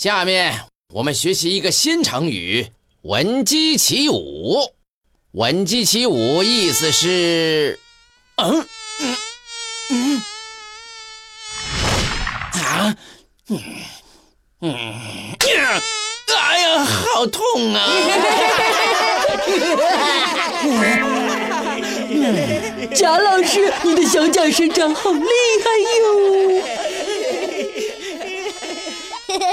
[0.00, 0.54] 下面
[0.94, 2.66] 我们学习一个新成语
[3.04, 4.72] “闻鸡起舞”。
[5.32, 7.78] 闻鸡起舞意思是，
[8.36, 8.66] 嗯
[9.02, 9.16] 嗯
[9.90, 10.22] 嗯
[12.54, 12.96] 啊
[13.50, 13.60] 嗯
[14.62, 14.74] 嗯，
[16.34, 17.86] 哎呀，好痛啊！
[22.96, 25.68] 贾老师，你的小脚伸长好厉害
[26.00, 26.79] 哟！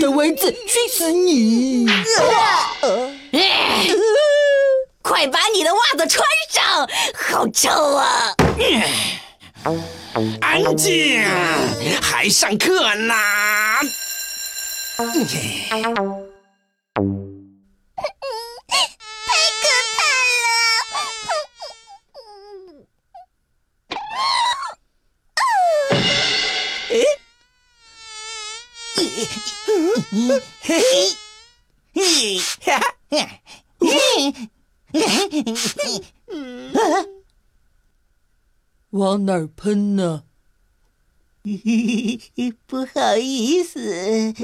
[0.00, 1.86] 的蚊子，熏死你！
[5.02, 8.34] 快把你的袜子穿上，好臭啊！
[10.40, 11.22] 安静，
[12.00, 13.14] 还上课呢。
[38.90, 40.24] 往哪儿喷呢？
[42.66, 43.80] 不好意思。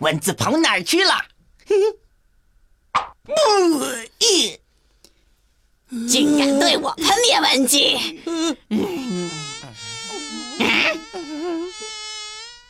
[0.00, 1.14] 蚊子跑哪儿去了？
[6.20, 7.96] 竟敢对我喷灭蚊剂！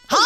[0.06, 0.16] 哈，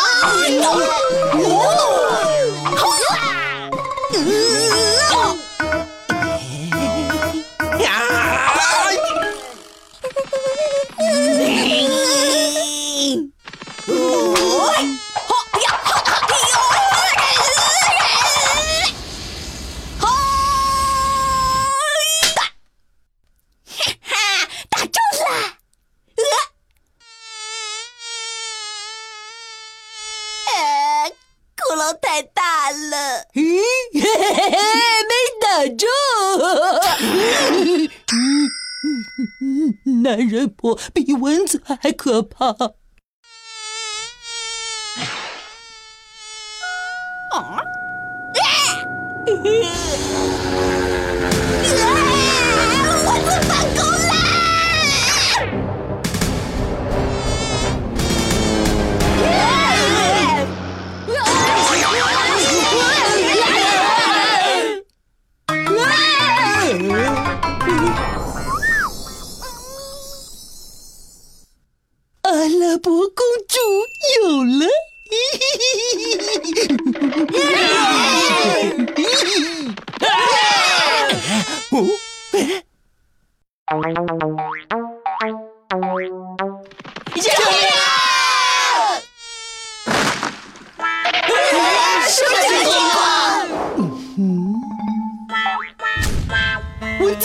[32.90, 33.24] 了。
[33.34, 33.60] 咦，
[33.92, 34.56] 嘿嘿嘿，
[35.08, 35.44] 没打
[35.76, 35.88] 中。
[40.02, 42.54] 男人婆比蚊子还可怕。
[47.32, 47.64] 蚊
[66.74, 66.78] 阿
[72.48, 73.60] 拉伯公主
[74.20, 74.66] 有了。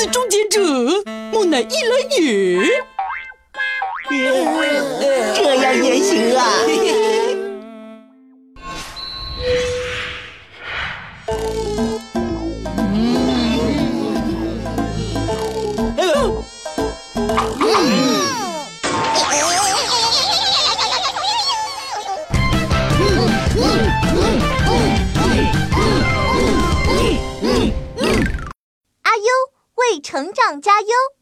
[0.07, 0.61] 终结者，
[1.31, 2.59] 木乃伊来也。
[5.35, 6.39] 这样也行啊！
[29.99, 31.18] 成长加油。